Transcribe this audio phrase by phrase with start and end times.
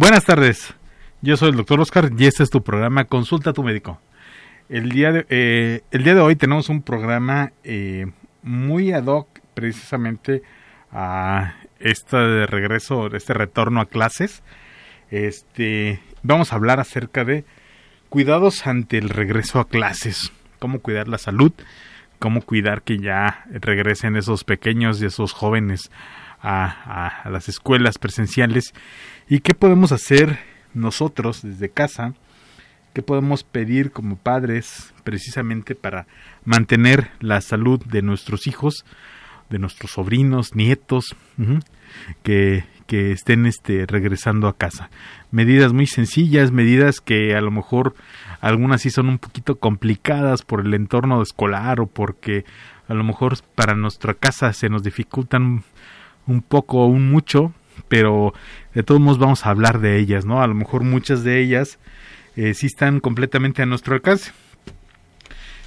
[0.00, 0.76] Buenas tardes,
[1.22, 4.00] yo soy el doctor Oscar y este es tu programa Consulta a tu médico.
[4.68, 8.06] El día de, eh, el día de hoy tenemos un programa eh,
[8.44, 10.44] muy ad hoc precisamente
[10.92, 14.44] a este regreso, este retorno a clases.
[15.10, 17.44] Este, vamos a hablar acerca de
[18.08, 20.30] cuidados ante el regreso a clases,
[20.60, 21.52] cómo cuidar la salud,
[22.20, 25.90] cómo cuidar que ya regresen esos pequeños y esos jóvenes
[26.42, 28.72] a, las escuelas presenciales
[29.28, 30.38] y qué podemos hacer
[30.74, 32.14] nosotros desde casa,
[32.94, 36.06] qué podemos pedir como padres precisamente para
[36.44, 38.84] mantener la salud de nuestros hijos,
[39.50, 41.16] de nuestros sobrinos, nietos,
[42.22, 44.90] que, que estén este, regresando a casa.
[45.30, 47.94] Medidas muy sencillas, medidas que a lo mejor
[48.40, 52.44] algunas sí son un poquito complicadas por el entorno escolar o porque
[52.88, 55.64] a lo mejor para nuestra casa se nos dificultan
[56.28, 57.52] un poco un mucho,
[57.88, 58.32] pero
[58.74, 60.42] de todos modos vamos a hablar de ellas, ¿no?
[60.42, 61.78] A lo mejor muchas de ellas
[62.36, 64.32] eh, sí están completamente a nuestro alcance.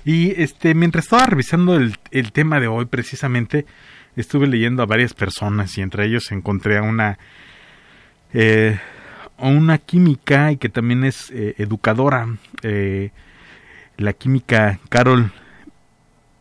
[0.05, 3.65] Y este, mientras estaba revisando el, el, tema de hoy, precisamente,
[4.15, 7.19] estuve leyendo a varias personas y entre ellos encontré a una,
[8.33, 8.79] eh,
[9.37, 12.27] una química y que también es eh, educadora,
[13.97, 15.31] la química Carol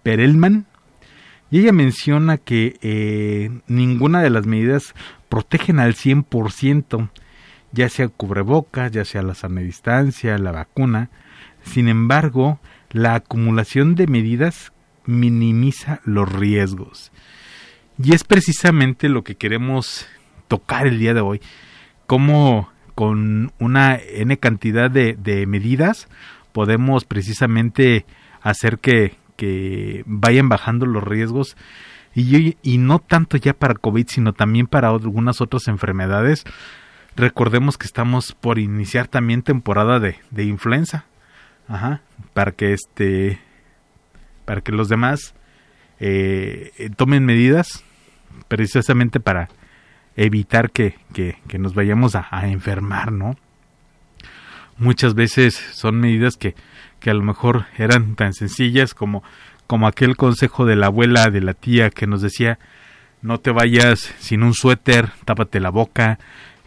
[0.02, 0.66] Perelman,
[1.50, 4.94] y ella menciona que eh, ninguna de las medidas
[5.28, 7.10] protegen al 100%,
[7.72, 11.10] ya sea cubrebocas, ya sea la sana distancia, la vacuna.
[11.62, 14.72] Sin embargo, la acumulación de medidas
[15.06, 17.10] minimiza los riesgos.
[18.02, 20.06] Y es precisamente lo que queremos
[20.48, 21.40] tocar el día de hoy,
[22.06, 26.08] cómo con una n cantidad de, de medidas
[26.52, 28.04] podemos precisamente
[28.42, 31.56] hacer que, que vayan bajando los riesgos
[32.14, 36.44] y, y no tanto ya para COVID, sino también para algunas otras enfermedades.
[37.16, 41.06] Recordemos que estamos por iniciar también temporada de, de influenza.
[41.68, 42.02] Ajá,
[42.34, 43.38] para que este
[44.44, 45.34] para que los demás
[46.00, 47.84] eh, tomen medidas
[48.48, 49.48] precisamente para
[50.16, 53.36] evitar que, que, que nos vayamos a, a, enfermar, ¿no?
[54.76, 56.56] Muchas veces son medidas que,
[57.00, 59.22] que a lo mejor eran tan sencillas como,
[59.66, 62.58] como aquel consejo de la abuela, de la tía que nos decía
[63.22, 66.18] no te vayas sin un suéter, tápate la boca,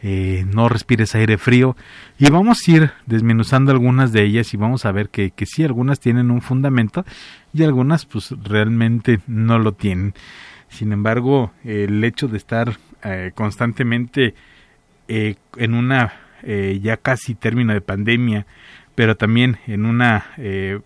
[0.01, 1.75] eh, no respires aire frío
[2.19, 5.63] y vamos a ir desmenuzando algunas de ellas y vamos a ver que, que sí,
[5.63, 7.05] algunas tienen un fundamento
[7.53, 10.13] y algunas pues realmente no lo tienen.
[10.69, 14.35] Sin embargo, el hecho de estar eh, constantemente
[15.07, 16.13] eh, en una
[16.81, 18.45] ya casi término de pandemia,
[18.95, 20.79] pero también en una eh,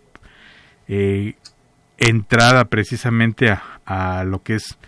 [0.88, 1.34] eh,
[1.98, 4.78] entrada precisamente a, lo que es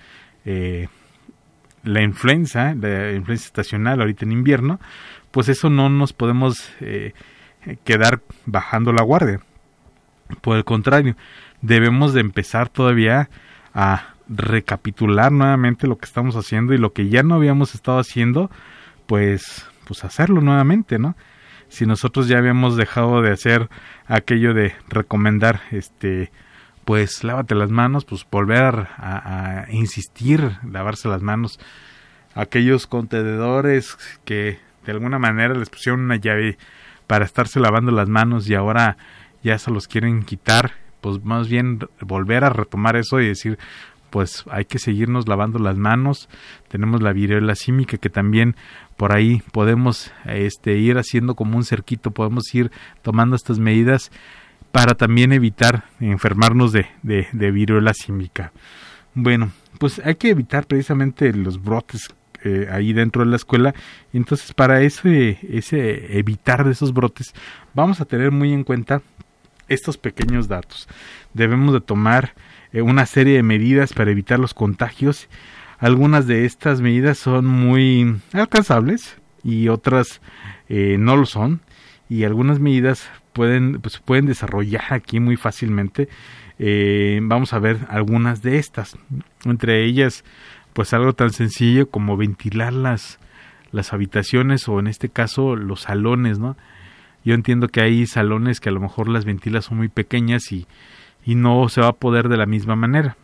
[1.83, 4.81] la influenza, la influenza estacional ahorita en invierno,
[5.31, 6.71] pues eso no nos podemos
[7.85, 9.41] quedar bajando la guardia.
[10.41, 11.17] Por el contrario,
[11.63, 13.31] debemos de empezar todavía
[13.75, 18.51] a recapitular nuevamente lo que estamos haciendo y lo que ya no habíamos estado haciendo,
[19.07, 21.17] pues pues hacerlo nuevamente, ¿no?
[21.71, 23.71] Si nosotros ya habíamos dejado de hacer
[24.07, 26.31] aquello de recomendar este
[26.85, 31.61] pues lávate las manos, pues volver a, insistir, lavarse las manos.
[32.35, 36.59] Aquellos contenedores que de alguna manera les pusieron una llave
[37.07, 38.97] para estarse lavando las manos y ahora
[39.45, 43.57] ya se los quieren quitar, pues más bien volver a retomar eso y decir,
[44.11, 46.29] pues hay que seguirnos lavando las manos.
[46.69, 48.57] Tenemos la viruela símica que también
[48.97, 52.71] por ahí podemos este, ir haciendo como un cerquito, podemos ir
[53.03, 54.11] tomando estas medidas
[54.73, 58.53] para también evitar enfermarnos de, de, de viruela símica.
[59.15, 62.09] Bueno, pues hay que evitar precisamente los brotes
[62.43, 63.75] eh, ahí dentro de la escuela.
[64.13, 67.35] Entonces, para ese, ese evitar de esos brotes,
[67.75, 69.03] vamos a tener muy en cuenta
[69.69, 70.89] estos pequeños datos.
[71.35, 72.35] Debemos de tomar
[72.73, 75.29] una serie de medidas para evitar los contagios.
[75.79, 80.21] Algunas de estas medidas son muy alcanzables y otras
[80.69, 81.61] eh, no lo son.
[82.09, 86.09] Y algunas medidas pueden, pues, pueden desarrollar aquí muy fácilmente.
[86.59, 88.97] Eh, vamos a ver algunas de estas.
[89.45, 90.25] Entre ellas,
[90.73, 93.19] pues algo tan sencillo como ventilar las,
[93.73, 96.57] las habitaciones o en este caso los salones, ¿no?
[97.25, 100.67] Yo entiendo que hay salones que a lo mejor las ventilas son muy pequeñas y,
[101.25, 103.17] y no se va a poder de la misma manera.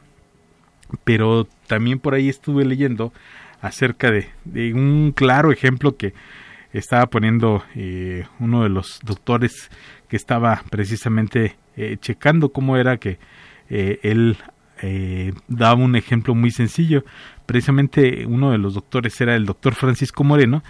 [1.04, 3.12] Pero también por ahí estuve leyendo
[3.60, 4.28] acerca de,
[4.74, 6.14] un claro ejemplo que
[6.72, 9.70] estaba poniendo eh, uno de los doctores
[10.08, 13.18] que estaba precisamente eh, checando cómo era que
[13.70, 14.36] eh, él
[15.48, 17.02] daba un ejemplo muy sencillo.
[17.46, 20.62] Precisamente uno de los doctores era el doctor Francisco Moreno,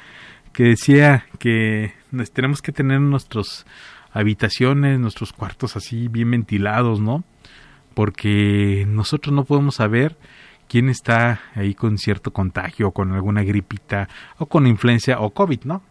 [0.52, 1.92] que decía que
[2.32, 3.66] tenemos que tener nuestras
[4.16, 7.22] habitaciones, nuestros cuartos así bien ventilados, ¿no?
[7.94, 10.16] Porque nosotros no podemos saber
[10.68, 14.08] quién está ahí con cierto contagio, con alguna gripita,
[14.38, 15.82] o con influencia o COVID, ¿no?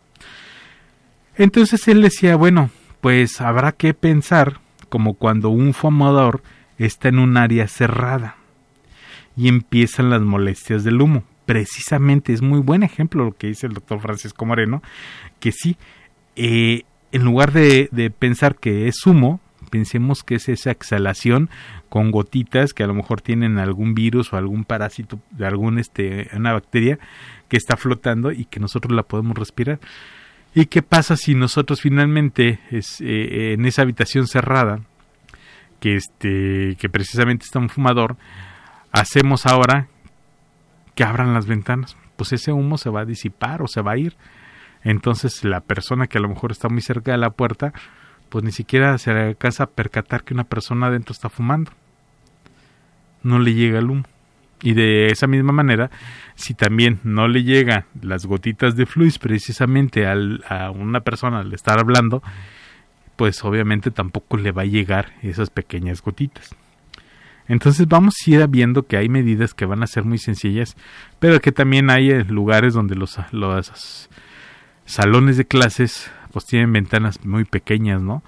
[1.38, 6.42] Entonces él decía, bueno, pues habrá que pensar como cuando un fumador
[6.80, 8.38] está en un área cerrada
[9.38, 11.24] y empiezan las molestias del humo.
[11.46, 14.82] Precisamente es muy buen ejemplo lo que dice el doctor Francisco Moreno,
[15.40, 15.78] que sí,
[16.36, 16.84] eh,
[17.16, 19.40] en lugar de, pensar que es humo,
[19.70, 21.50] pensemos que es esa exhalación
[21.88, 26.52] con gotitas que a lo mejor tienen algún virus o algún parásito algún este una
[26.52, 27.00] bacteria
[27.48, 29.80] que está flotando y que nosotros la podemos respirar.
[30.54, 34.82] ¿Y qué pasa si nosotros finalmente es, eh, en esa habitación cerrada
[35.80, 38.18] que este que precisamente está un fumador
[38.92, 39.88] hacemos ahora
[40.96, 41.96] que abran las ventanas?
[42.18, 44.18] Pues ese humo se va a disipar o se va a ir.
[44.86, 47.74] Entonces la persona que a lo mejor está muy cerca de la puerta
[48.30, 51.72] pues ni siquiera se alcanza a percatar que una persona adentro está fumando.
[53.24, 54.04] No le llega el humo.
[54.62, 55.92] Y de esa misma manera,
[56.36, 61.80] si también no le llegan las gotitas de fluis precisamente a una persona al estar
[61.80, 62.24] hablando,
[63.16, 66.56] pues obviamente tampoco le va a llegar esas pequeñas gotitas.
[67.48, 70.76] Entonces vamos a ir viendo que hay medidas que van a ser muy sencillas,
[71.20, 74.10] pero que también hay lugares donde los, los
[74.86, 78.24] salones de clases pues tienen ventanas muy pequeñas, ¿no?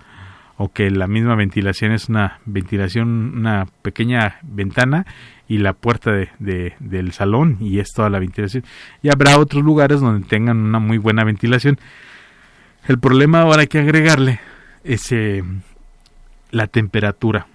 [0.57, 5.05] O que la misma ventilación es una ventilación, una pequeña ventana
[5.47, 8.63] y la puerta de, del salón y es toda la ventilación.
[9.03, 11.77] Y habrá otros lugares donde tengan una muy buena ventilación.
[12.87, 14.39] El problema ahora hay que agregarle
[14.83, 15.43] es eh,
[16.51, 17.47] la temperatura.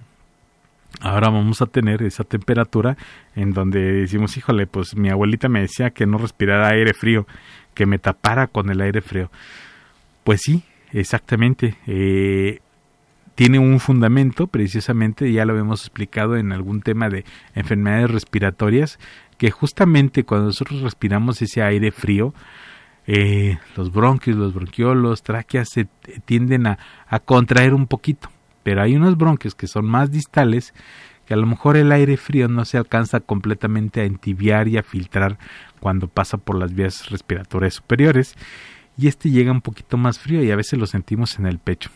[1.01, 2.95] Ahora vamos a tener esa temperatura
[3.35, 7.25] en donde decimos, híjole, pues mi abuelita me decía que no respirara aire frío,
[7.73, 9.29] que me tapara con el aire frío.
[10.23, 11.75] Pues sí, exactamente.
[11.87, 12.59] Eh,
[13.35, 17.25] tiene un fundamento, precisamente, ya lo hemos explicado en algún tema de
[17.55, 18.99] enfermedades respiratorias,
[19.37, 22.33] que justamente cuando nosotros respiramos ese aire frío,
[23.07, 25.87] eh, los bronquios, los bronquiolos, tráqueas se
[26.25, 26.77] tienden a,
[27.07, 28.29] a, contraer un poquito,
[28.61, 30.73] pero hay unos bronquios que son más distales
[31.25, 34.83] que a lo mejor el aire frío no se alcanza completamente a entibiar y a
[34.83, 35.37] filtrar
[35.79, 38.35] cuando pasa por las vías respiratorias superiores
[38.97, 41.89] y este llega un poquito más frío y a veces lo sentimos en el pecho.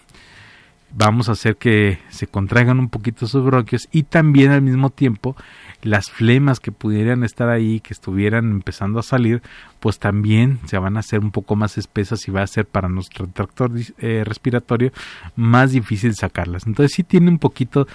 [0.89, 5.35] Vamos a hacer que se contraigan un poquito sus bronquios y también al mismo tiempo
[5.81, 9.41] las flemas que pudieran estar ahí, que estuvieran empezando a salir,
[9.81, 12.87] pues también se van a hacer un poco más espesas y va a ser para
[12.87, 14.91] nuestro tractor eh, respiratorio
[15.35, 16.65] más difícil sacarlas.
[16.65, 17.85] Entonces sí tiene un poquito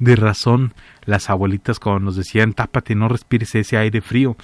[0.00, 0.74] de razón
[1.04, 4.36] las abuelitas cuando nos decían tápate, no respires ese aire frío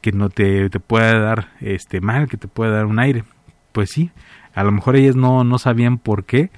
[0.00, 3.24] que no te, te pueda dar este mal, que te pueda dar un aire
[3.72, 4.10] pues sí,
[4.54, 6.50] a lo mejor ellas no, no sabían por qué,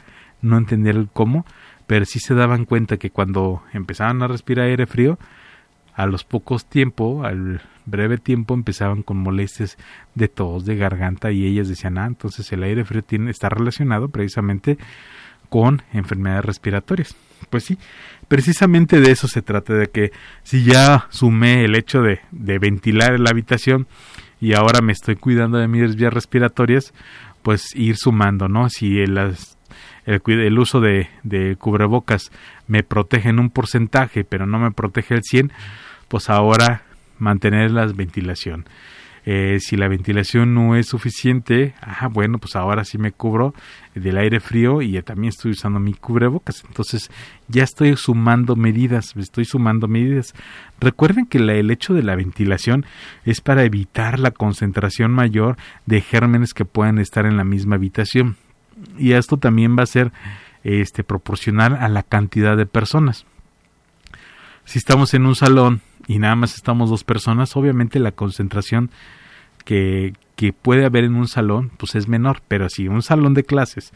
[0.43, 1.45] no entendían el cómo,
[1.87, 5.19] pero sí se daban cuenta que cuando empezaban a respirar aire frío,
[5.95, 9.77] a los pocos tiempo, al breve tiempo, empezaban con molestias
[10.15, 14.09] de tos, de garganta, y ellas decían, ah, entonces el aire frío tiene, está relacionado
[14.09, 14.79] precisamente
[15.51, 17.15] con enfermedades respiratorias.
[17.51, 17.77] Pues sí,
[18.31, 20.13] precisamente de eso se trata, de que
[20.45, 23.89] si ya sumé el hecho de, de ventilar la habitación,
[24.41, 26.95] y ahora me estoy cuidando de mis vías respiratorias,
[27.43, 28.71] pues ir sumando, ¿no?
[28.71, 29.19] Si el,
[30.07, 32.31] el, uso de, de, cubrebocas
[32.69, 35.51] me protege en un porcentaje, pero no me protege el 100,
[36.07, 36.85] pues ahora
[37.19, 38.65] mantener la ventilación.
[39.27, 43.55] Eh, si la ventilación no es suficiente, ah, bueno, pues ahora sí me cubro
[43.95, 46.65] del aire frío y también estoy usando mi cubrebocas.
[46.67, 47.11] Entonces
[47.49, 50.33] ya estoy sumando medidas, estoy sumando medidas.
[50.81, 52.87] Recuerden que el hecho de la ventilación
[53.25, 58.37] es para evitar la concentración mayor de gérmenes que puedan estar en la misma habitación.
[58.99, 60.13] Y esto también va a ser
[60.65, 63.27] este, proporcional a la cantidad de personas.
[64.65, 68.91] Si estamos en un salón y nada más estamos dos personas, obviamente la concentración
[69.65, 73.45] que, que puede haber en un salón pues es menor, pero si un salón de
[73.45, 73.93] clases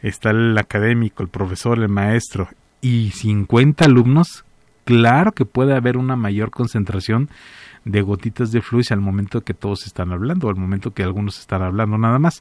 [0.00, 2.48] está el académico, el profesor, el maestro
[2.80, 4.44] y 50 alumnos,
[4.84, 7.28] claro que puede haber una mayor concentración
[7.84, 11.62] de gotitas de fluido al momento que todos están hablando, al momento que algunos están
[11.62, 12.40] hablando nada más.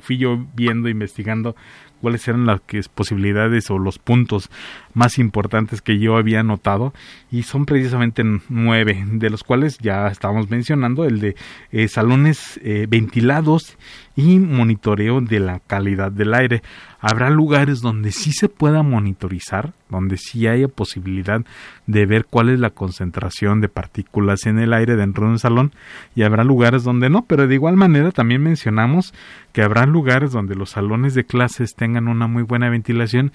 [0.00, 1.54] fui yo viendo, investigando
[2.00, 2.60] cuáles eran las
[2.94, 4.50] posibilidades o los puntos
[4.98, 6.92] más importantes que yo había notado
[7.30, 11.36] y son precisamente nueve de los cuales ya estábamos mencionando el de
[11.70, 13.78] eh, salones eh, ventilados
[14.16, 16.62] y monitoreo de la calidad del aire.
[17.00, 21.42] Habrá lugares donde sí se pueda monitorizar, donde sí haya posibilidad
[21.86, 25.70] de ver cuál es la concentración de partículas en el aire dentro de un salón
[26.16, 29.14] y habrá lugares donde no, pero de igual manera también mencionamos
[29.52, 33.30] que habrá lugares donde los salones de clases tengan una muy buena ventilación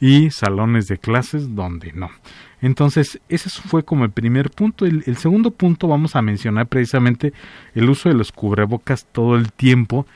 [0.00, 2.10] y salones de clases donde no.
[2.60, 4.86] Entonces, ese fue como el primer punto.
[4.86, 7.32] El, segundo punto vamos a mencionar precisamente
[7.74, 10.06] el uso de los cubrebocas todo el tiempo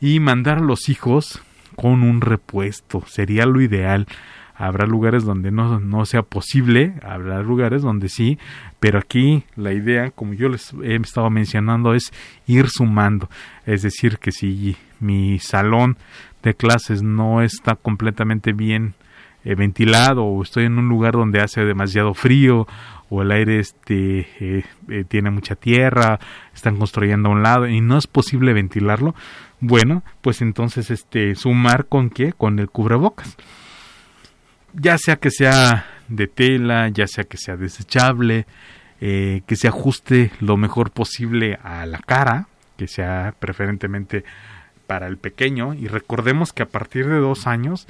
[0.00, 1.40] y mandar a los hijos
[1.76, 3.04] con un repuesto.
[3.06, 4.06] Sería lo ideal.
[4.56, 8.38] Habrá lugares donde no, no sea posible, habrá lugares donde sí,
[8.78, 12.12] pero aquí la idea, como yo les he estado mencionando, es
[12.46, 13.28] ir sumando.
[13.66, 15.96] Es decir, que si mi salón
[16.44, 18.94] de clases no está completamente bien
[19.44, 22.66] eh, ventilado o estoy en un lugar donde hace demasiado frío
[23.10, 26.18] o el aire este eh, eh, tiene mucha tierra,
[26.54, 29.14] están construyendo a un lado y no es posible ventilarlo,
[29.60, 32.32] bueno, pues entonces este sumar con qué?
[32.32, 33.36] Con el cubrebocas.
[34.72, 38.46] Ya sea que sea de tela, ya sea que sea desechable,
[38.98, 42.48] que se ajuste lo mejor posible a la cara,
[42.78, 44.24] que sea preferentemente
[44.86, 47.86] para el pequeño y recordemos que a partir de dos años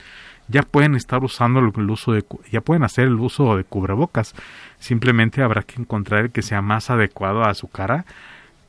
[0.48, 4.34] ya pueden estar usando el uso de ya pueden hacer el uso de cubrebocas
[4.78, 8.04] simplemente habrá que encontrar el que sea más adecuado a su cara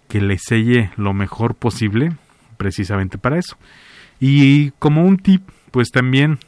[0.08, 2.14] que le selle lo mejor posible
[2.58, 3.58] precisamente para eso.
[4.20, 5.42] Y como un tip,
[5.72, 6.40] pues también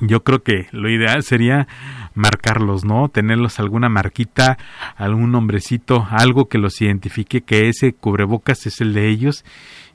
[0.00, 1.68] yo creo que lo ideal sería
[2.14, 3.08] marcarlos, ¿no?
[3.08, 4.58] Tenerlos alguna marquita,
[4.96, 9.44] algún nombrecito, algo que los identifique que ese cubrebocas es el de ellos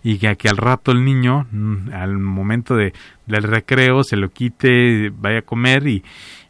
[0.04, 2.94] y que, que al rato el niño, mm, al momento de,
[3.26, 6.04] del recreo, se lo quite, vaya a comer y,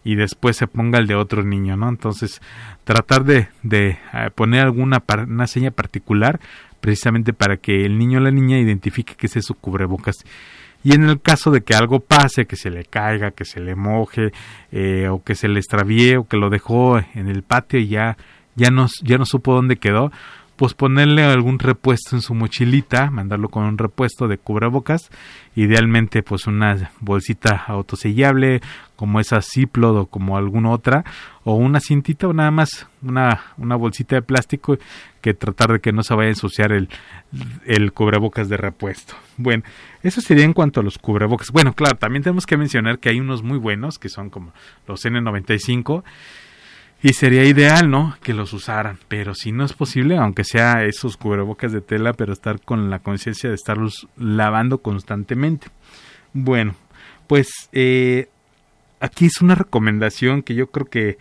[0.03, 1.89] y después se ponga el de otro niño, ¿no?
[1.89, 2.41] Entonces,
[2.83, 6.39] tratar de, de eh, poner alguna una seña particular
[6.79, 10.17] precisamente para que el niño o la niña identifique que ese es su cubrebocas.
[10.87, 13.75] Y en el caso de que algo pase, que se le caiga, que se le
[13.75, 14.31] moje,
[14.71, 18.15] eh, o que se le extravíe, o que lo dejó en el patio y ya,
[18.55, 20.13] ya, no, ya no supo dónde quedó,
[20.57, 25.09] pues ponerle algún repuesto en su mochilita, mandarlo con un repuesto de cubrebocas,
[25.55, 28.61] idealmente pues una bolsita autosellable
[28.95, 31.05] como esa Ziploc o como alguna otra,
[31.43, 34.77] o una cintita o nada más una, una bolsita de plástico
[35.21, 36.89] que tratar de que no se vaya a ensuciar el,
[37.65, 39.13] el cubrebocas de repuesto.
[39.37, 39.63] Bueno,
[40.01, 41.51] eso sería en cuanto a los cubrebocas.
[41.51, 44.53] Bueno, claro, también tenemos que mencionar que hay unos muy buenos que son como
[44.87, 46.03] los N95
[47.01, 48.15] y sería ideal, ¿no?
[48.23, 48.97] Que los usaran.
[49.07, 52.99] Pero si no es posible, aunque sea esos cubrebocas de tela, pero estar con la
[52.99, 55.67] conciencia de estarlos lavando constantemente.
[56.33, 56.75] Bueno,
[57.27, 58.29] pues eh,
[58.99, 61.17] aquí es una recomendación que yo creo que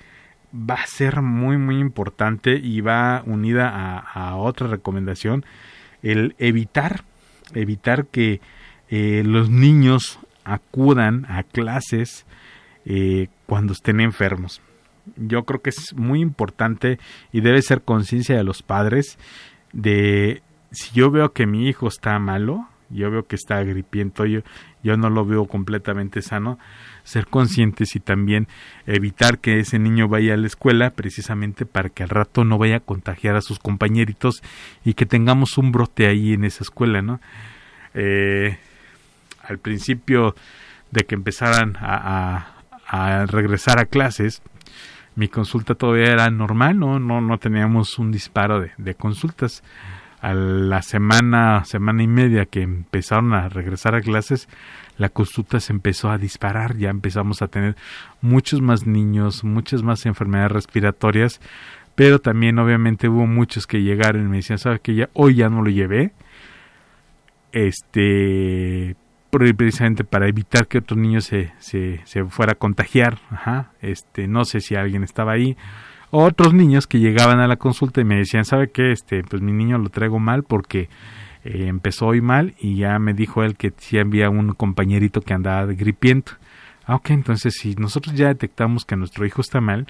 [0.55, 5.45] va a ser muy, muy importante y va unida a, otra recomendación.
[6.03, 7.03] El evitar,
[7.55, 8.41] evitar que
[8.89, 12.25] eh, los niños acudan a clases
[12.87, 14.63] eh, cuando estén enfermos
[15.17, 16.99] yo creo que es muy importante
[17.33, 19.19] y debe ser conciencia de los padres
[19.73, 24.41] de si yo veo que mi hijo está malo, yo veo que está agripiento, yo,
[24.83, 26.59] yo no lo veo completamente sano,
[27.03, 28.49] ser conscientes y también
[28.87, 32.77] evitar que ese niño vaya a la escuela precisamente para que al rato no vaya
[32.77, 34.43] a contagiar a sus compañeritos
[34.85, 37.21] y que tengamos un brote ahí en esa escuela, ¿no?
[37.95, 38.59] Eh,
[39.43, 40.35] al principio
[40.91, 42.53] de que empezaran a,
[43.29, 44.43] regresar a clases,
[45.17, 49.63] mi consulta todavía era normal, no, no, no teníamos un disparo de, consultas.
[50.21, 54.49] a la semana, semana y media que empezaron a regresar a clases,
[54.99, 57.77] la consulta se empezó a disparar, ya empezamos a tener
[58.21, 61.41] muchos más niños, muchas más enfermedades respiratorias,
[61.95, 65.49] pero también obviamente hubo muchos que llegaron y me decían, ¿sabe que ya hoy ya
[65.49, 66.13] no lo llevé?
[67.53, 68.97] Este
[69.39, 74.45] precisamente para evitar que otro niño se, se, se fuera a contagiar, ajá, este, no
[74.45, 75.57] sé si alguien estaba ahí,
[76.11, 78.93] otros niños que llegaban a la consulta y me decían, ¿sabe qué?
[78.93, 80.89] Este, pues mi niño lo traigo mal porque
[81.45, 85.35] eh, empezó hoy mal y ya me dijo él que sí había un compañerito que
[85.35, 86.33] andaba gripiento.
[86.87, 89.87] Ah, ok, entonces si nosotros ya detectamos que nuestro hijo está mal,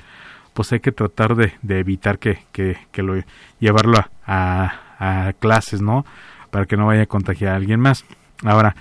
[0.54, 3.14] pues hay que tratar de, de evitar que, que, que, lo
[3.60, 6.06] llevarlo a, a, clases, ¿no?
[6.50, 8.06] Para que no vaya a contagiar a alguien más.
[8.42, 8.74] Ahora,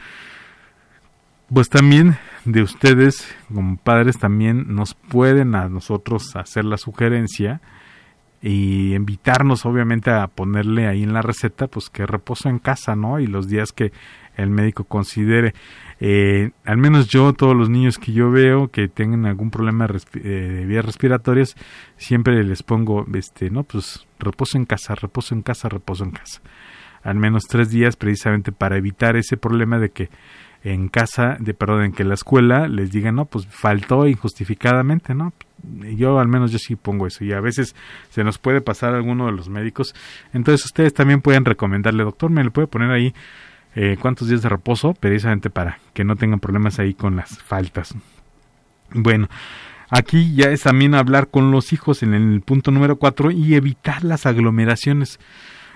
[1.53, 7.61] pues también de ustedes como padres también nos pueden a nosotros hacer la sugerencia
[8.41, 13.19] y invitarnos obviamente a ponerle ahí en la receta pues que reposo en casa no
[13.19, 13.91] y los días que
[14.35, 15.53] el médico considere.
[15.99, 20.19] Eh, al menos yo todos los niños que yo veo que tengan algún problema eh,
[20.19, 21.55] de vías respiratorias
[21.97, 26.41] siempre les pongo este no pues reposo en casa reposo en casa reposo en casa
[27.01, 30.09] al menos tres días precisamente para evitar ese problema de que
[30.65, 35.31] en casa, de perdón, en que la escuela les diga, no, pues faltó injustificadamente, ¿no?
[35.95, 37.75] Yo al menos yo sí pongo eso y a veces
[38.09, 39.93] se nos puede pasar a alguno de los médicos.
[40.33, 43.13] Entonces ustedes también pueden recomendarle, doctor, me le puede poner ahí
[43.75, 47.93] eh, cuántos días de reposo, precisamente para que no tengan problemas ahí con las faltas.
[48.89, 49.27] Bueno,
[49.91, 54.03] aquí ya es también hablar con los hijos en el punto número cuatro y evitar
[54.03, 55.19] las aglomeraciones.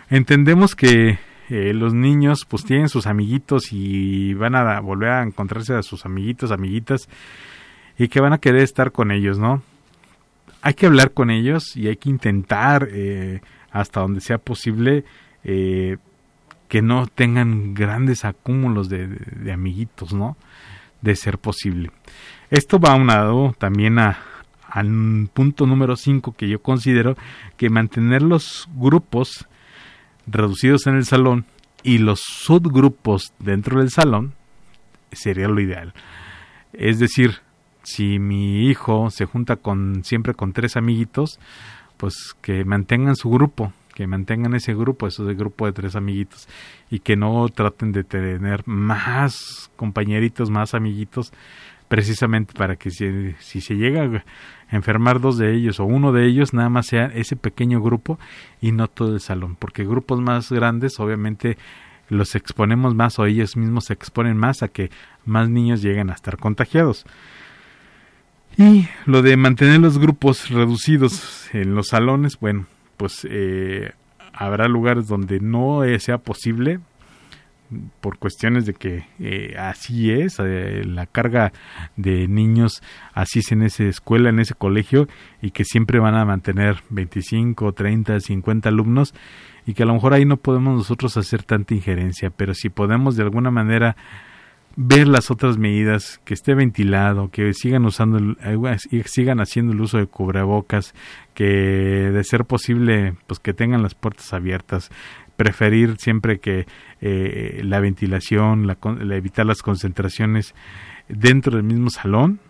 [0.09, 1.19] Entendemos que
[1.49, 6.05] eh, los niños pues tienen sus amiguitos y van a volver a encontrarse a sus
[6.05, 7.09] amiguitos, amiguitas
[7.97, 9.61] y que van a querer estar con ellos, ¿no?
[10.61, 13.41] Hay que hablar con ellos y hay que intentar eh,
[13.71, 15.05] hasta donde sea posible
[15.43, 15.97] eh,
[16.67, 20.37] que no tengan grandes acúmulos de, amiguitos, ¿no?
[21.01, 21.91] De ser posible.
[22.51, 24.19] Esto va aunado también a,
[24.67, 27.17] al punto número 5 que yo considero
[27.57, 29.47] que mantener los grupos
[30.31, 31.45] reducidos en el salón
[31.83, 34.33] y los subgrupos dentro del salón
[35.11, 35.93] sería lo ideal.
[36.73, 37.39] Es decir,
[37.83, 41.39] si mi hijo se junta con siempre con tres amiguitos,
[41.97, 46.47] pues que mantengan su grupo, que mantengan ese grupo, ese grupo de tres amiguitos
[46.89, 51.33] y que no traten de tener más compañeritos, más amiguitos,
[51.89, 54.23] precisamente para que si, se llega
[54.71, 58.17] enfermar dos de ellos o uno de ellos, nada más sea ese pequeño grupo
[58.61, 61.57] y no todo el salón, porque grupos más grandes obviamente
[62.07, 64.91] los exponemos más o ellos mismos se exponen más a que
[65.25, 67.05] más niños lleguen a estar contagiados.
[68.57, 72.65] Y lo de mantener los grupos reducidos en los salones, bueno,
[72.97, 73.93] pues eh,
[74.33, 76.79] habrá lugares donde no sea posible,
[78.01, 81.53] por cuestiones de que eh, así es, eh, la carga
[81.95, 82.81] de niños
[83.13, 85.07] así es en esa escuela, en ese colegio,
[85.41, 89.13] y que siempre van a mantener 25, 30, 50 alumnos,
[89.65, 93.15] y que a lo mejor ahí no podemos nosotros hacer tanta injerencia, pero si podemos
[93.15, 93.95] de alguna manera
[94.75, 98.35] ver las otras medidas, que esté ventilado, que sigan usando,
[99.05, 100.93] sigan haciendo el uso de cubrebocas,
[101.33, 104.89] que de ser posible, pues que tengan las puertas abiertas,
[105.39, 106.67] preferir siempre que
[106.99, 108.77] eh, la ventilación, la,
[109.15, 110.53] evitar las concentraciones
[111.07, 112.41] dentro del mismo salón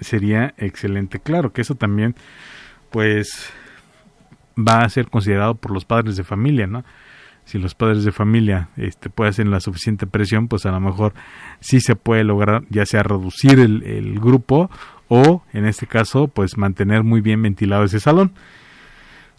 [0.00, 1.20] sería excelente.
[1.20, 2.14] Claro que eso también,
[2.90, 3.52] pues,
[4.58, 6.84] va a ser considerado por los padres de familia, ¿no?
[7.44, 11.12] Si los padres de familia este, pueden hacer la suficiente presión, pues a lo mejor
[11.60, 14.70] sí se puede lograr, ya sea reducir el, el grupo
[15.08, 18.32] o, en este caso, pues mantener muy bien ventilado ese salón.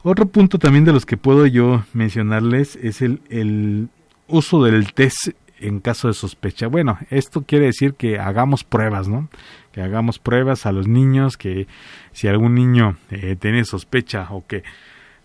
[0.03, 3.87] Otro punto también de los que puedo yo mencionarles es el, el
[4.27, 6.67] uso del test en caso de sospecha.
[6.67, 9.29] Bueno, esto quiere decir que hagamos pruebas, ¿no?
[9.71, 11.67] Que hagamos pruebas a los niños, que
[12.11, 14.63] si algún niño eh, tiene sospecha o que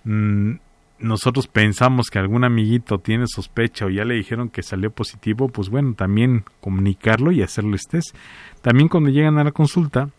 [0.05, 0.53] mm,
[1.01, 5.71] nosotros pensamos que algún amiguito tiene sospecha o ya le dijeron que salió positivo, pues
[5.71, 8.14] bueno, también comunicarlo y hacerles test.
[8.62, 10.11] También cuando llegan a la consulta,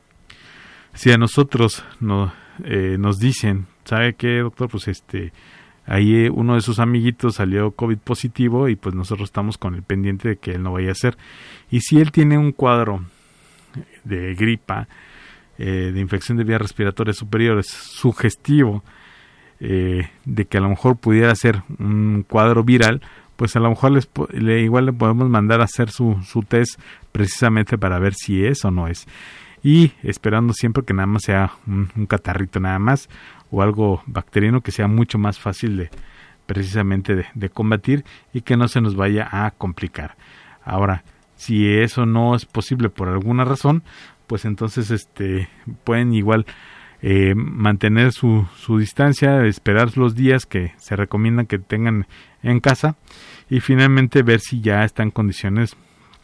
[0.93, 2.33] si a nosotros no,
[2.65, 4.69] eh, nos dicen ¿sabe qué, doctor?
[4.69, 5.31] Pues este,
[5.85, 9.83] ahí eh, uno de sus amiguitos salió COVID positivo y pues nosotros estamos con el
[9.83, 11.17] pendiente de que él no vaya a ser.
[11.71, 13.03] Y si él tiene un cuadro
[14.03, 14.87] de gripa,
[15.57, 18.83] eh, de infección de vías respiratorias superiores, sugestivo,
[19.59, 23.01] eh, de que a lo mejor pudiera ser un cuadro viral,
[23.35, 26.79] pues a lo mejor les, le, igual le podemos mandar a hacer su, su test
[27.11, 29.07] precisamente para ver si es o no es.
[29.61, 33.09] Y esperando siempre que nada más sea un catarrito nada más
[33.51, 35.89] o algo bacteriano que sea mucho más fácil de,
[36.49, 40.15] precisamente de, combatir y que no se nos vaya a complicar.
[40.63, 41.03] Ahora,
[41.35, 43.83] si eso no es posible por alguna razón,
[44.25, 45.47] pues entonces este
[45.83, 46.47] pueden igual
[47.03, 52.07] eh, mantener su, su distancia, esperar los días que se recomiendan que tengan
[52.41, 52.95] en casa
[53.47, 55.77] y finalmente ver si ya está en condiciones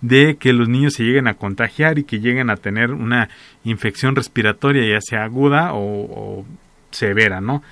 [0.00, 3.28] de que los niños se lleguen a contagiar y que lleguen a tener una
[3.64, 6.44] infección respiratoria, ya sea aguda o,
[6.90, 7.62] severa, ¿no?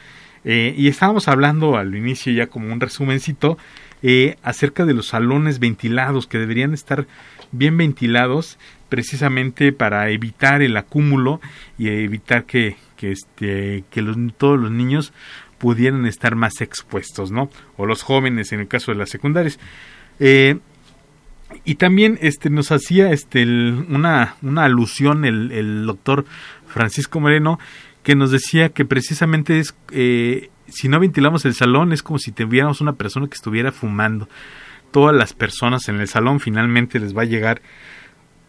[0.45, 3.57] Eh, y estábamos hablando al inicio ya como un resumencito
[4.03, 7.07] eh, acerca de los salones ventilados que deberían estar
[7.53, 8.59] bien ventilados
[8.91, 11.41] precisamente para evitar el acúmulo
[11.79, 14.03] y evitar que, que, este, que
[14.37, 15.15] todos los niños
[15.59, 17.49] pudieran estar más expuestos, ¿no?
[17.79, 19.59] O los jóvenes en el caso de las secundarias.
[20.21, 20.59] Eh,
[21.65, 26.25] y también este nos hacía este una, una alusión el, el, doctor
[26.67, 27.59] Francisco Moreno
[28.03, 32.33] que nos decía que precisamente es eh, si no ventilamos el salón es como si
[32.33, 34.29] tuviéramos una persona que estuviera fumando.
[34.91, 37.63] Todas las personas en el salón finalmente les va a llegar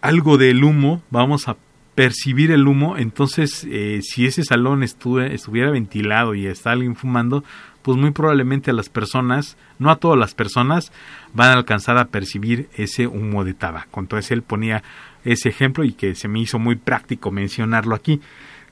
[0.01, 1.57] algo del humo vamos a
[1.95, 2.97] percibir el humo.
[2.97, 7.43] Entonces eh, si ese salón estuviera ventilado y está alguien fumando
[7.85, 10.91] pues muy probablemente a las personas, no a todas las personas,
[11.35, 13.99] van a alcanzar a percibir ese humo de tabaco.
[13.99, 14.81] Entonces él ponía
[15.23, 18.21] ese ejemplo y que se me hizo muy práctico mencionarlo aquí.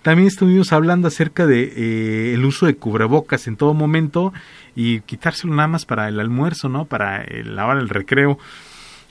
[0.02, 4.34] También estuvimos hablando acerca de eh, el uso de cubrebocas en todo momento
[4.76, 6.86] y quitárselo nada más para el almuerzo, ¿no?
[6.86, 8.40] Para la hora recreo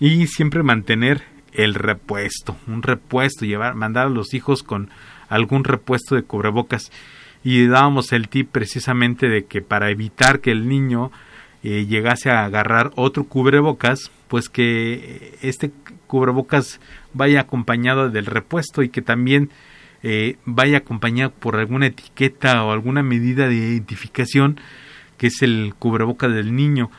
[0.00, 4.90] y siempre mantener el repuesto, un repuesto, llevar, mandar a los hijos con
[5.28, 6.90] algún repuesto de cubrebocas
[7.44, 11.10] y dábamos el tip precisamente de que para evitar que el niño
[11.62, 15.70] eh, llegase a agarrar otro cubrebocas, pues que este
[16.06, 16.80] cubrebocas
[17.14, 19.50] vaya acompañado del repuesto y que también
[20.02, 24.58] eh, vaya acompañado por alguna etiqueta o alguna medida de identificación
[25.16, 26.90] que es el cubrebocas del niño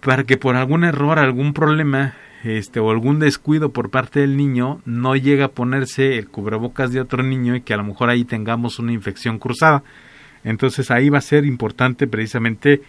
[0.00, 4.80] para que por algún error, algún problema este o algún descuido por parte del niño
[4.84, 8.24] no llega a ponerse el cubrebocas de otro niño y que a lo mejor ahí
[8.24, 9.82] tengamos una infección cruzada.
[10.44, 12.82] Entonces ahí va a ser importante precisamente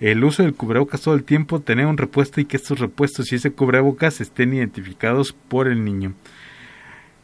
[0.00, 3.36] el uso del cubrebocas todo el tiempo, tener un repuesto y que estos repuestos y
[3.36, 6.14] ese cubrebocas estén identificados por el niño.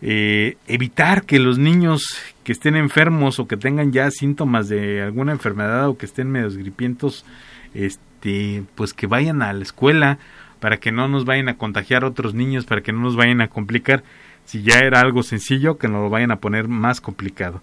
[0.03, 5.33] Eh, evitar que los niños que estén enfermos o que tengan ya síntomas de alguna
[5.33, 7.27] enfermedad o que estén medios gripientos,
[7.75, 10.19] este, pues que vayan a la escuela
[10.61, 13.49] para que no nos vayan a contagiar otros niños, para que no nos vayan a
[13.49, 14.05] complicar.
[14.45, 17.63] Si ya era algo sencillo, que nos lo vayan a poner más complicado.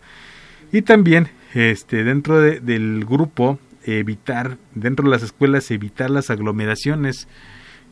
[0.71, 7.27] Y también, este, dentro del grupo, evitar, dentro de las escuelas, evitar las aglomeraciones.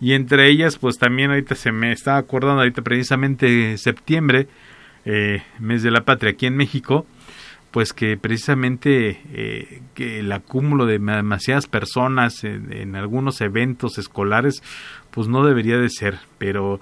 [0.01, 4.47] Y entre ellas, pues también ahorita se me está acordando, ahorita precisamente septiembre,
[5.05, 7.05] eh, mes de la patria aquí en México,
[7.75, 14.63] pues que precisamente eh, que el acúmulo de demasiadas personas en, algunos eventos escolares
[15.11, 16.79] pues no debería de ser pero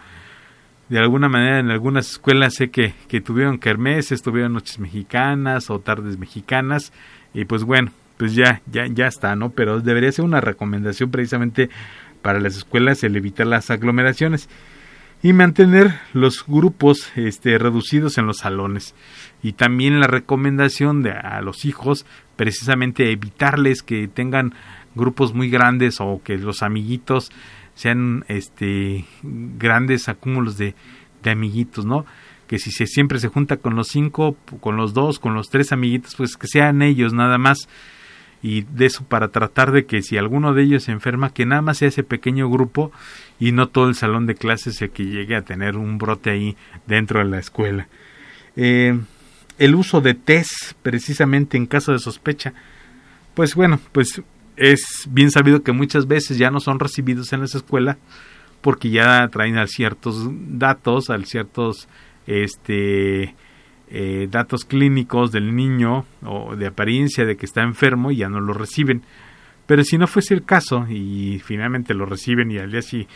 [0.89, 5.79] de alguna manera en algunas escuelas sé que, que tuvieron kermeses, tuvieron noches mexicanas o
[5.79, 6.93] tardes mexicanas
[7.33, 9.49] y pues bueno, pues ya, ya, ya está, ¿no?
[9.49, 11.71] Pero debería ser una recomendación precisamente
[12.21, 14.47] para las escuelas el evitar las aglomeraciones
[15.23, 18.93] y mantener los grupos este, reducidos en los salones.
[19.41, 22.05] Y también la recomendación de a los hijos
[22.35, 24.53] precisamente evitarles que tengan
[24.95, 27.31] grupos muy grandes o que los amiguitos
[27.73, 30.75] sean este grandes acúmulos de,
[31.23, 32.05] de amiguitos, ¿no?
[32.45, 35.71] Que si se siempre se junta con los cinco, con los dos, con los tres
[35.71, 37.69] amiguitos, pues que sean ellos nada más
[38.43, 41.61] y de eso para tratar de que si alguno de ellos se enferma, que nada
[41.61, 42.91] más sea ese pequeño grupo
[43.39, 46.57] y no todo el salón de clases el que llegue a tener un brote ahí
[46.85, 47.87] dentro de la escuela.
[48.57, 48.99] Eh,
[49.57, 52.53] el uso de test precisamente en caso de sospecha,
[53.33, 54.21] pues bueno, pues
[54.57, 57.97] es bien sabido que muchas veces ya no son recibidos en las escuelas
[58.59, 61.87] porque ya traen a ciertos datos, a ciertos
[62.27, 63.35] este
[63.95, 68.41] eh, datos clínicos del niño o de apariencia de que está enfermo y ya no
[68.41, 69.03] lo reciben.
[69.67, 73.07] Pero si no fuese el caso y finalmente lo reciben y al día si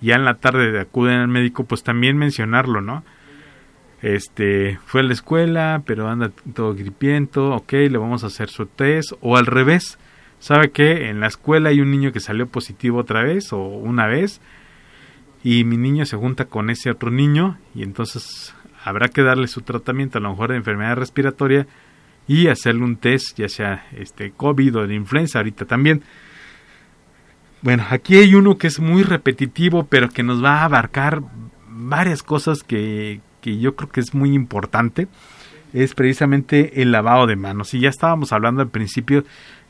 [0.00, 3.02] ya en la tarde acuden al médico, pues también mencionarlo, ¿no?
[4.02, 8.66] Este, fue a la escuela, pero anda todo gripiento, ok, le vamos a hacer su
[8.66, 9.98] test, o al revés,
[10.38, 14.06] sabe que en la escuela hay un niño que salió positivo otra vez o una
[14.06, 14.40] vez,
[15.42, 19.62] y mi niño se junta con ese otro niño, y entonces habrá que darle su
[19.62, 21.66] tratamiento a lo mejor de enfermedad respiratoria
[22.26, 26.02] y hacerle un test, ya sea este COVID o de influenza ahorita también.
[27.62, 31.22] Bueno, aquí hay uno que es muy repetitivo, pero que nos va a abarcar
[31.68, 35.08] varias cosas que, que yo creo que es muy importante.
[35.72, 37.74] Es precisamente el lavado de manos.
[37.74, 39.24] Y ya estábamos hablando al principio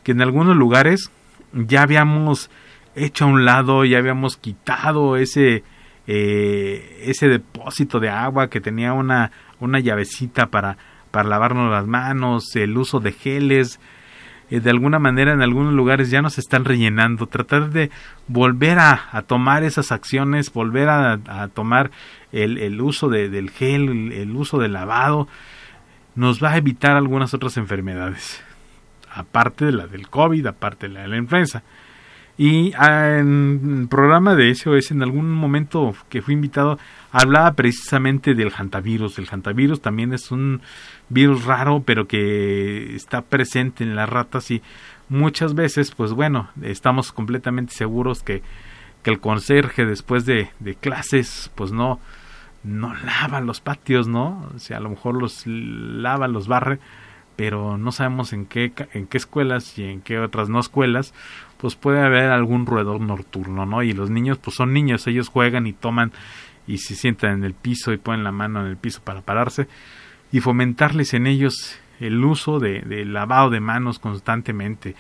[0.04, 1.10] que en algunos lugares
[1.52, 2.50] ya habíamos
[2.94, 5.62] hecho a un lado, ya habíamos quitado ese,
[6.06, 10.76] eh, ese depósito de agua que tenía una, una llavecita para,
[11.10, 13.80] para lavarnos las manos, el uso de geles,
[14.50, 17.26] eh, de alguna manera en algunos lugares ya nos están rellenando.
[17.26, 17.90] Tratar de
[18.26, 21.90] volver a, tomar esas acciones, volver a, tomar
[22.32, 25.28] el, uso del gel, el, uso del lavado,
[26.16, 28.42] nos va a evitar algunas otras enfermedades.
[29.12, 31.62] Aparte de la del COVID, aparte de la de la influenza.
[32.38, 36.78] Y ah, en el programa de SOS, en algún momento que fui invitado,
[37.12, 39.18] hablaba precisamente del hantavirus.
[39.18, 40.62] El hantavirus también es un
[41.08, 44.62] virus raro, pero que está presente en las ratas y
[45.10, 48.42] muchas veces, pues bueno, estamos completamente seguros que,
[49.02, 52.00] que el conserje después de, clases, pues no,
[52.62, 54.48] no lava los patios, ¿no?
[54.54, 56.78] O sea, a lo mejor los lava, los barre,
[57.36, 61.12] pero no sabemos en qué, en qué escuelas y en qué otras no escuelas
[61.60, 63.82] pues puede haber algún roedor nocturno, ¿no?
[63.82, 66.12] Y los niños, pues son niños, ellos juegan y toman
[66.66, 69.68] y se sientan en el piso y ponen la mano en el piso para pararse
[70.32, 74.94] y fomentarles en ellos el uso de, lavado de manos constantemente.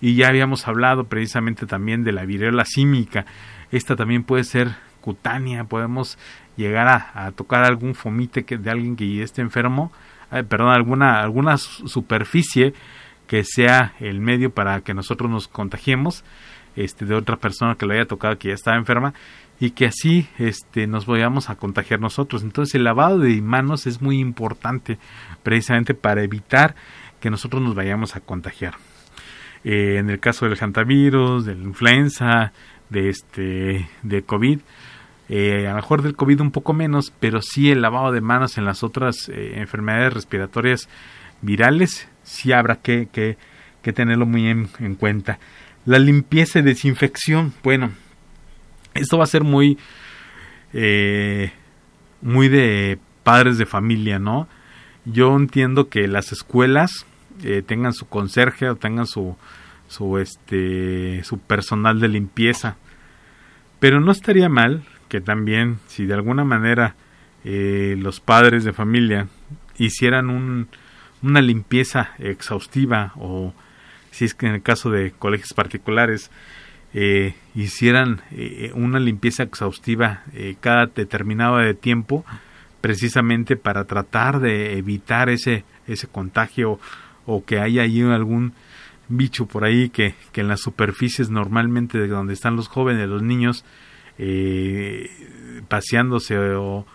[0.00, 3.24] Y ya habíamos hablado precisamente también de la viruela símica.
[3.70, 6.18] Esta también puede ser cutánea, podemos
[6.56, 9.92] llegar a, tocar algún fomite que, de alguien que esté enfermo,
[10.30, 12.74] eh, perdón, alguna, alguna superficie
[13.32, 16.22] que sea el medio para que nosotros nos contagiemos
[16.76, 19.14] este, de otra persona que lo haya tocado que ya estaba enferma
[19.58, 22.42] y que así este, nos vayamos a contagiar nosotros.
[22.42, 24.98] Entonces el lavado de manos es muy importante
[25.42, 26.74] precisamente para evitar
[27.20, 28.74] que nosotros nos vayamos a contagiar.
[29.64, 32.52] Eh, en el caso del hantavirus, de la influenza,
[32.90, 34.60] de este, de COVID,
[35.30, 38.58] eh, a lo mejor del COVID un poco menos, pero sí el lavado de manos
[38.58, 40.90] en las otras eh, enfermedades respiratorias
[41.40, 45.38] virales sí habrá que, que, tenerlo muy en, cuenta.
[45.84, 47.90] La limpieza y desinfección, bueno,
[48.94, 49.78] esto va a ser muy,
[50.72, 51.52] eh,
[52.20, 54.48] muy de padres de familia, ¿no?
[55.04, 57.06] Yo entiendo que las escuelas
[57.42, 59.36] eh, tengan su conserje o tengan su,
[59.88, 62.76] su, este, su personal de limpieza,
[63.80, 66.94] pero no estaría mal que también, si de alguna manera
[67.44, 69.28] eh, los padres de familia
[69.76, 70.68] hicieran un,
[71.22, 73.54] una limpieza exhaustiva o
[74.10, 76.30] si es que en el caso de colegios particulares
[76.94, 82.24] eh, hicieran eh, una limpieza exhaustiva eh, cada determinado de tiempo
[82.80, 86.78] precisamente para tratar de evitar ese ese contagio
[87.24, 88.52] o que haya ahí algún
[89.08, 93.22] bicho por ahí que, que en las superficies normalmente de donde están los jóvenes los
[93.22, 93.64] niños
[95.68, 96.86] paseándose o,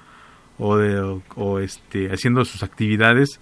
[0.57, 3.39] o, de, o este haciendo sus actividades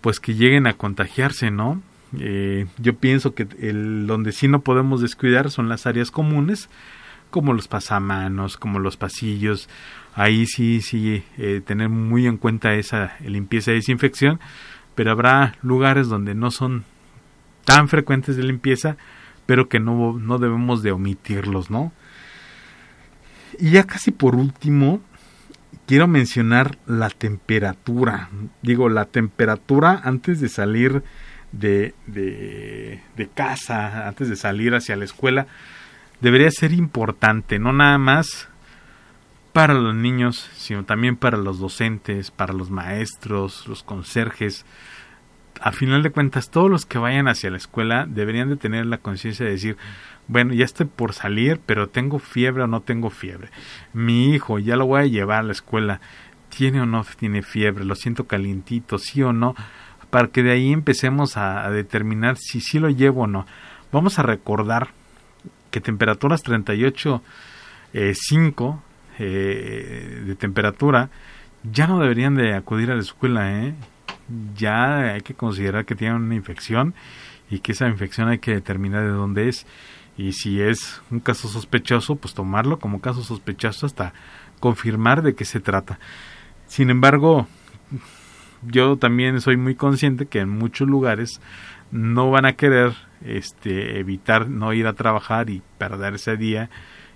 [0.00, 1.82] pues que lleguen a contagiarse, ¿no?
[2.18, 6.68] Eh, yo pienso que el, donde sí no podemos descuidar son las áreas comunes,
[7.30, 9.68] como los pasamanos, como los pasillos.
[10.14, 14.40] Ahí sí, sí, eh, tener muy en cuenta esa limpieza y desinfección,
[14.94, 16.84] pero habrá lugares donde no son
[17.64, 18.96] tan frecuentes de limpieza,
[19.46, 21.92] pero que no, no debemos de omitirlos, ¿no?
[23.58, 25.00] Y ya casi por último,
[25.90, 28.28] quiero mencionar la temperatura.
[28.62, 31.02] Digo, la temperatura antes de salir
[31.50, 35.48] de, de, casa, antes de salir hacia la escuela,
[36.20, 38.48] debería ser importante, no nada más
[39.52, 44.64] para los niños, sino también para los docentes, para los maestros, los conserjes.
[45.60, 48.98] A final de cuentas, todos los que vayan hacia la escuela deberían de tener la
[48.98, 49.76] conciencia de decir,
[50.26, 53.50] bueno, ya estoy por salir, pero tengo fiebre o no tengo fiebre.
[53.92, 56.00] Mi hijo, ya lo voy a llevar a la escuela,
[56.48, 59.54] tiene o no tiene fiebre, lo siento calientito, sí o no,
[60.08, 63.46] para que de ahí empecemos a, determinar si sí lo llevo o no.
[63.92, 64.88] Vamos a recordar
[65.70, 67.22] que temperaturas 38
[67.92, 68.82] 5
[69.18, 71.10] de temperatura,
[71.64, 73.74] ya no deberían de acudir a la escuela, ¿eh?
[74.56, 76.94] Ya hay que considerar que tienen una infección
[77.50, 79.66] y que esa infección hay que determinar de dónde es
[80.20, 84.12] y si es un caso sospechoso, pues tomarlo como caso sospechoso hasta
[84.60, 85.98] confirmar de qué se trata.
[86.66, 87.48] Sin embargo,
[88.62, 91.40] yo también soy muy consciente que en muchos lugares
[91.90, 92.92] no van a querer
[93.24, 96.68] este, evitar no ir a trabajar y perder ese día.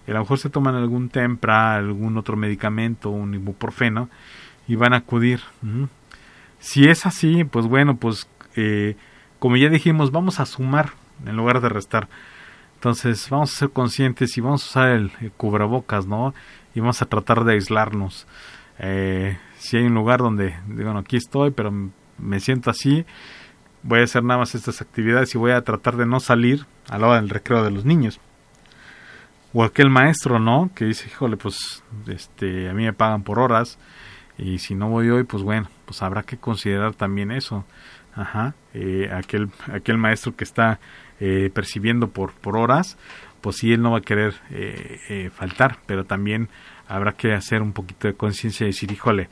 [0.09, 4.09] a lo mejor se toman algún tempra, algún otro medicamento, un ibuprofeno
[4.67, 5.41] y van a acudir.
[6.65, 8.97] Si es así, pues bueno, pues eh,
[9.39, 10.93] como ya dijimos, vamos a sumar
[11.27, 12.09] en lugar de restar.
[12.77, 16.33] Entonces vamos a ser conscientes y vamos a usar el, cubrebocas, ¿no?
[16.75, 18.27] Y vamos a tratar de aislarnos.
[18.79, 21.71] Eh, si hay un lugar donde, bueno, aquí estoy, pero
[22.17, 23.05] me siento así,
[23.83, 26.97] voy a hacer nada más estas actividades y voy a tratar de no salir a
[26.97, 28.21] la hora del recreo de los niños.
[29.53, 30.71] O aquel maestro, ¿no?
[30.75, 33.79] Que dice, híjole, pues este, a mí me pagan por horas
[34.39, 37.65] y si no voy hoy, pues bueno, pues habrá que considerar también eso.
[38.17, 40.79] Ajá, eh, aquel, aquel maestro que está
[41.19, 42.97] eh, percibiendo por, por horas,
[43.41, 46.49] pues sí, él no va a querer eh, faltar, pero también
[46.87, 49.29] habrá que hacer un poquito de conciencia y decir, híjole,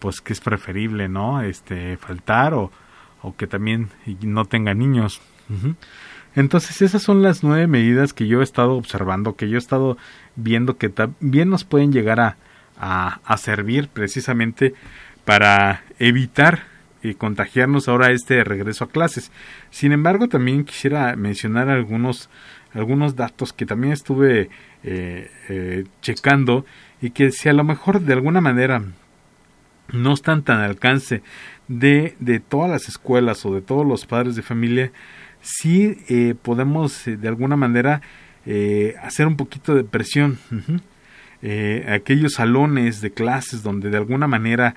[0.00, 1.40] pues que es preferible, ¿no?
[1.40, 2.72] Este, faltar o,
[3.22, 3.90] o que también
[4.22, 5.20] no tenga niños.
[6.34, 9.96] Entonces esas son las nueve medidas que yo he estado observando, que yo he estado
[10.34, 12.36] viendo que también nos pueden llegar a,
[12.78, 14.74] a, servir precisamente
[15.24, 16.64] para evitar
[17.02, 19.30] eh, contagiarnos ahora este regreso a clases.
[19.70, 22.28] Sin embargo, también quisiera mencionar algunos,
[22.72, 24.50] algunos datos que también estuve
[24.82, 26.64] eh, eh, checando
[27.00, 28.82] y que si a lo mejor de alguna manera
[29.92, 31.22] no están tan al alcance
[31.68, 34.90] de, de todas las escuelas o de todos los padres de familia,
[35.40, 38.00] sí podemos de alguna manera
[39.02, 40.38] hacer un poquito de presión
[41.48, 44.74] eh, aquellos salones de clases donde de alguna manera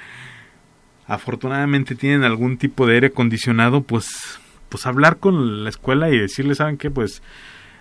[1.07, 6.57] afortunadamente tienen algún tipo de aire acondicionado, pues, pues hablar con la escuela y decirles,
[6.57, 6.91] ¿saben qué?
[6.91, 7.23] Pues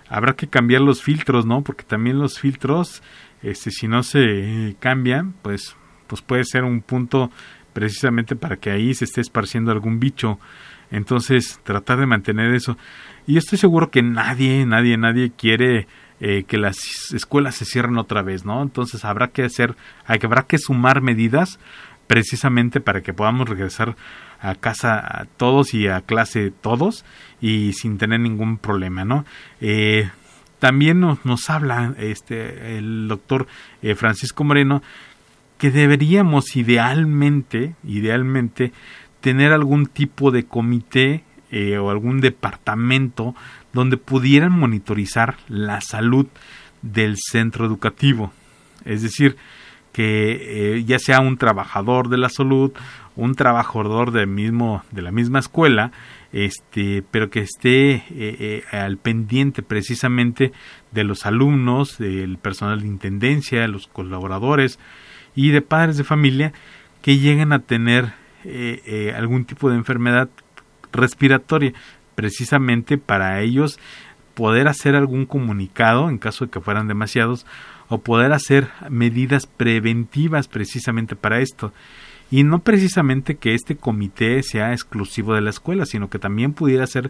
[0.09, 1.61] habrá que cambiar los filtros, ¿no?
[1.63, 3.03] Porque también los filtros,
[3.43, 5.75] este, si no se cambian, pues,
[6.07, 7.29] pues puede ser un punto
[7.73, 10.39] precisamente para que ahí se esté esparciendo algún bicho.
[10.89, 12.75] Entonces, tratar de mantener eso.
[13.27, 15.85] Y estoy seguro que nadie, nadie, nadie quiere
[16.21, 18.61] eh, que las escuelas se cierren otra vez, ¿no?
[18.61, 21.59] Entonces habrá que hacer, habrá que sumar medidas
[22.07, 23.95] precisamente para que podamos regresar
[24.41, 27.05] a casa a todos y a clase todos
[27.39, 29.23] y sin tener ningún problema, ¿no?
[29.61, 30.09] Eh,
[30.59, 33.47] también nos, nos, habla este el doctor
[33.81, 34.83] eh, Francisco Moreno
[35.57, 38.73] que deberíamos idealmente, idealmente
[39.21, 41.23] tener algún tipo de comité
[41.79, 43.35] o algún departamento
[43.73, 46.27] donde pudieran monitorizar la salud
[46.81, 48.31] del centro educativo.
[48.85, 49.35] Es decir,
[49.91, 52.71] que eh, ya sea un trabajador de la salud,
[53.15, 55.91] un trabajador del mismo, de la misma escuela,
[56.31, 60.51] este, pero que esté eh, eh, al pendiente precisamente
[60.91, 64.79] de los alumnos, del personal de intendencia, de los colaboradores
[65.35, 66.53] y de padres de familia
[67.01, 68.13] que lleguen a tener
[69.15, 70.29] algún tipo de enfermedad
[70.93, 71.73] respiratoria,
[72.19, 73.79] precisamente para ellos
[74.33, 77.45] poder hacer algún comunicado en caso de que fueran demasiados
[77.87, 81.71] o poder hacer medidas preventivas precisamente para esto.
[82.29, 86.85] Y no precisamente que este comité sea exclusivo de la escuela, sino que también pudiera
[86.87, 87.09] ser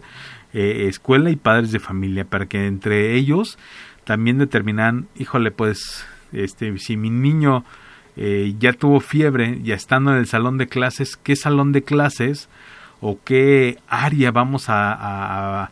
[0.52, 3.58] eh, escuela y padres de familia, para que entre ellos
[4.04, 7.64] también determinan, híjole, pues, este, si mi niño
[8.16, 12.48] eh, ya tuvo fiebre, ya estando en el salón de clases, ¿qué salón de clases
[13.00, 15.70] o qué área vamos a,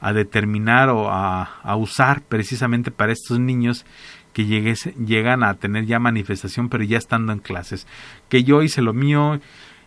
[0.00, 3.84] a, determinar o a, usar precisamente para estos niños
[4.32, 7.86] que llegan a tener ya manifestación pero ya estando en clases
[8.28, 9.40] que yo hice lo mío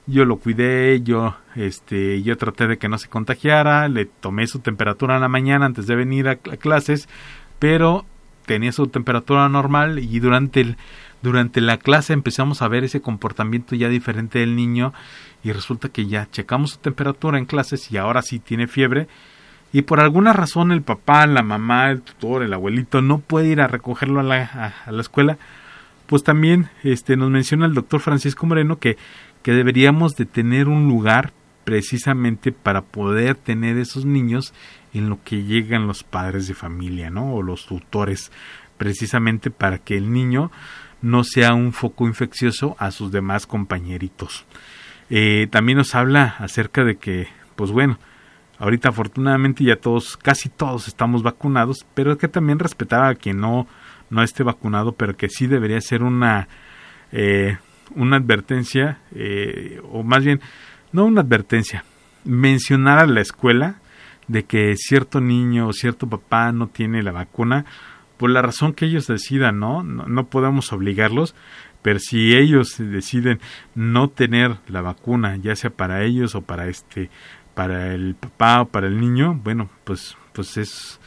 [0.08, 4.60] yo lo cuidé yo este yo traté de que no se contagiara le tomé su
[4.60, 7.08] temperatura en la mañana antes de venir a, clases
[7.60, 8.06] pero
[8.45, 10.77] tenía su temperatura normal y durante el
[11.21, 14.93] durante la clase empezamos a ver ese comportamiento ya diferente del niño
[15.43, 19.07] y resulta que ya checamos su temperatura en clases y ahora sí tiene fiebre
[19.74, 23.61] y por alguna razón el papá, la mamá, el tutor, el abuelito no puede ir
[23.61, 25.38] a recogerlo a la, a, la escuela,
[26.07, 28.97] pues también este, nos menciona el doctor Francisco Moreno que,
[29.43, 31.32] que deberíamos de tener un lugar
[31.63, 34.53] precisamente para poder tener esos niños
[34.93, 37.36] en lo que llegan los padres de familia, ¿no?
[37.36, 38.32] O los tutores,
[38.78, 40.51] precisamente para que el niño
[41.02, 44.45] no sea un foco infeccioso a sus demás compañeritos.
[45.10, 47.99] Eh, también nos habla acerca de que, pues bueno,
[48.60, 53.68] ahorita afortunadamente ya todos, casi todos estamos vacunados, pero que también respetaba a quien no,
[54.10, 56.47] no esté vacunado, pero que sí debería ser una,
[57.12, 57.58] eh,
[57.95, 60.39] una advertencia, eh, o más bien,
[60.91, 61.84] no una advertencia,
[62.24, 63.76] mencionar a la escuela
[64.28, 67.66] de que cierto niño o cierto papá no tiene la vacuna,
[68.22, 69.82] por la razón que ellos decidan, ¿no?
[69.82, 71.34] No, podemos obligarlos,
[71.82, 73.39] pero si ellos deciden
[73.74, 77.09] no tener la vacuna, ya sea para ellos o para este,
[77.55, 80.99] para el papá o para el niño, bueno, pues, pues es,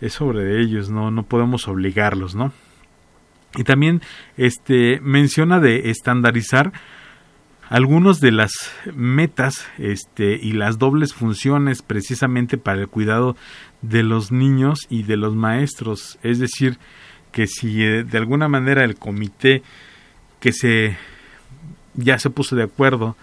[0.00, 2.52] es sobre ellos, no, no podemos obligarlos, ¿no?
[3.56, 4.00] Y también
[4.36, 6.72] este menciona de estandarizar
[7.68, 8.52] algunos de las
[8.94, 13.36] metas este y las dobles funciones precisamente para el cuidado
[13.88, 16.78] de los niños y de los maestros, es decir,
[17.32, 19.62] que si eh, de alguna manera el comité
[20.40, 20.96] que se
[21.94, 23.16] ya se puso de acuerdo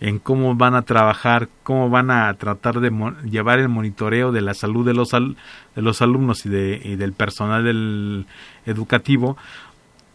[0.00, 2.90] en cómo van a trabajar, cómo van a tratar de
[3.28, 7.12] llevar el monitoreo de la salud de los, de los alumnos y, de, y del
[7.12, 8.26] personal
[8.64, 9.36] educativo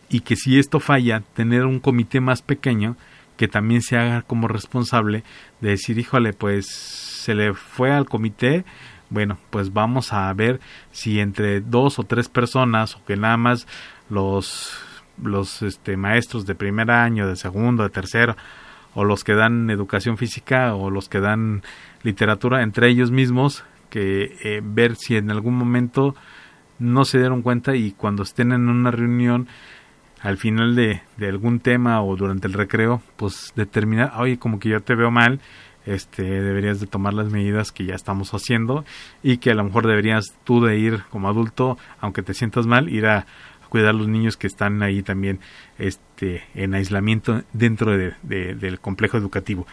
[0.10, 2.95] y que si esto falla, tener un comité más pequeño
[3.36, 5.24] que también se haga como responsable
[5.60, 8.64] de decir, híjole, pues se le fue al comité,
[9.14, 10.59] bueno, pues vamos a ver
[10.91, 13.68] si entre dos o tres personas o que nada más
[14.09, 14.74] los
[15.22, 18.36] los este, maestros de primer año, de segundo, de tercero,
[18.95, 21.61] o los que dan educación física o los que dan
[22.01, 26.16] literatura entre ellos mismos, que eh, ver si en algún momento
[26.80, 29.47] no se dieron cuenta y cuando estén en una reunión
[30.20, 34.70] al final de, de algún tema o durante el recreo, pues determinar, oye, como que
[34.70, 35.39] yo te veo mal,
[35.86, 38.86] este deberías de tomar las medidas que ya estamos haciendo
[39.21, 42.89] y que a lo mejor deberías tú de ir como adulto, aunque te sientas mal,
[42.89, 43.25] ir a,
[43.73, 45.39] cuidar a los niños que están ahí también
[45.79, 49.65] este, en aislamiento dentro de, del complejo educativo.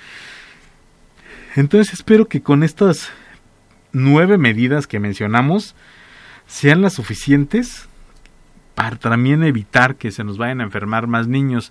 [1.54, 3.10] Entonces espero que con estas
[3.92, 5.74] nueve medidas que mencionamos
[6.46, 7.90] sean las suficientes
[8.74, 11.70] para también evitar que se nos vayan a enfermar más niños.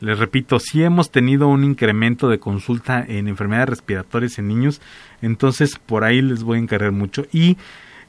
[0.00, 4.80] Les repito, si hemos tenido un incremento de consulta en enfermedades respiratorias en niños,
[5.22, 7.26] entonces por ahí les voy a encargar mucho.
[7.32, 7.56] Y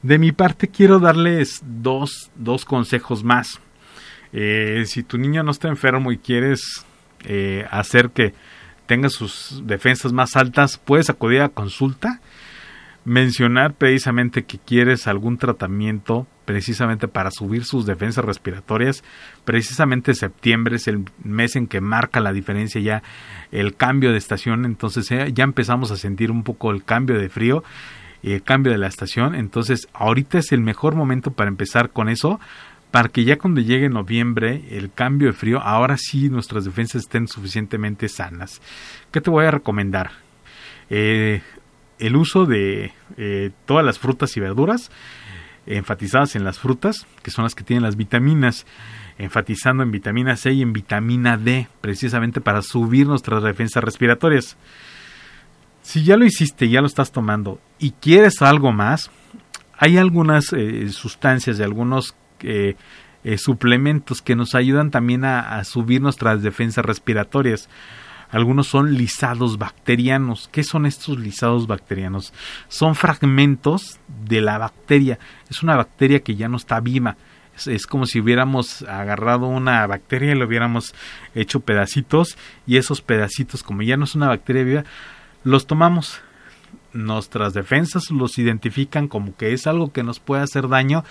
[0.03, 3.59] de mi parte quiero darles dos, dos consejos más.
[4.33, 6.85] Eh, si tu niño no está enfermo y quieres
[7.25, 8.33] eh, hacer que
[8.85, 12.21] tenga sus defensas más altas, puedes acudir a consulta,
[13.05, 19.03] mencionar precisamente que quieres algún tratamiento precisamente para subir sus defensas respiratorias.
[19.45, 23.03] Precisamente septiembre es el mes en que marca la diferencia ya
[23.51, 27.29] el cambio de estación, entonces eh, ya empezamos a sentir un poco el cambio de
[27.29, 27.63] frío
[28.23, 29.35] el cambio de la estación.
[29.35, 32.39] Entonces, ahorita es el mejor momento para empezar con eso,
[32.91, 37.27] para que ya cuando llegue noviembre, el cambio de frío, ahora sí nuestras defensas estén
[37.27, 38.61] suficientemente sanas.
[39.11, 40.11] ¿Qué te voy a recomendar?
[40.89, 41.41] Eh,
[41.99, 44.91] el uso de eh, todas las frutas y verduras,
[45.65, 48.65] enfatizadas en las frutas, que son las que tienen las vitaminas,
[49.17, 54.57] enfatizando en vitamina C y en vitamina D, precisamente para subir nuestras defensas respiratorias.
[55.81, 59.11] Si ya lo hiciste, ya lo estás tomando y quieres algo más,
[59.77, 62.75] hay algunas eh, sustancias y algunos eh,
[63.37, 67.69] suplementos que nos ayudan también a, subir nuestras defensas respiratorias.
[68.31, 70.49] Algunos son lisados bacterianos.
[70.51, 72.33] ¿Qué son estos lisados bacterianos?
[72.67, 75.17] Son fragmentos de la bacteria.
[75.49, 77.17] Es una bacteria que ya no está viva.
[77.65, 80.93] Es, como si hubiéramos agarrado una bacteria y lo hubiéramos
[81.35, 84.83] hecho pedacitos y esos pedacitos, como ya no es una bacteria viva,
[85.43, 86.21] los tomamos.
[86.93, 91.03] Nuestras defensas los identifican como que es algo que nos puede hacer daño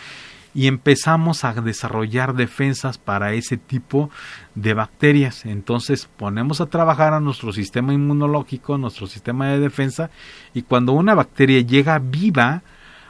[0.58, 4.10] y empezamos a desarrollar defensas para ese tipo
[4.56, 5.46] de bacterias.
[5.46, 10.10] Entonces ponemos a trabajar a nuestro sistema inmunológico, nuestro sistema de defensa
[10.54, 12.62] y cuando una bacteria llega viva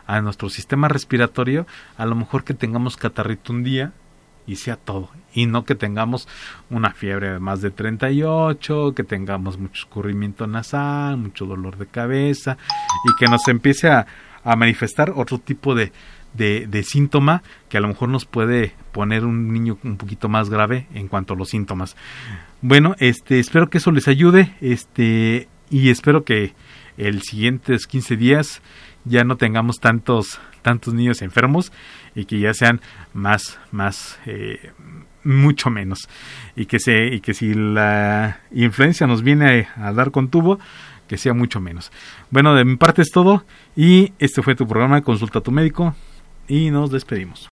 [0.06, 3.92] a nuestro sistema respiratorio, a lo mejor que tengamos catarrito un día,
[4.46, 5.08] y sea todo.
[5.32, 6.28] Y no que tengamos
[6.68, 12.58] una fiebre de más de 38, que tengamos mucho escurrimiento nasal, mucho dolor de cabeza
[13.04, 14.06] y que nos empiece a,
[14.56, 15.74] manifestar otro tipo
[16.38, 20.86] de, síntoma que a lo mejor nos puede poner un niño un poquito más grave
[20.94, 21.96] en cuanto a los síntomas.
[22.62, 26.54] Bueno, este, espero que eso les ayude, este, y espero que
[26.96, 28.62] el siguientes 15 días
[29.04, 31.72] ya no tengamos tantos tantos niños enfermos
[32.14, 32.80] y que ya sean
[33.14, 34.72] más más eh,
[35.22, 36.08] mucho menos
[36.56, 40.58] y que se y que si la influencia nos viene a, a dar con tubo
[41.08, 41.90] que sea mucho menos.
[42.30, 45.94] Bueno, de mi parte es todo y este fue tu programa Consulta a tu médico
[46.48, 47.46] y nos despedimos.